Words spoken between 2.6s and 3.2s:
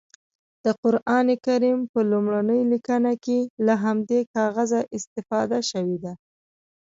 لیکنه